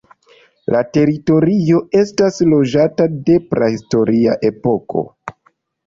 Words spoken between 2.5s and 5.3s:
loĝata de prahistoria epoko.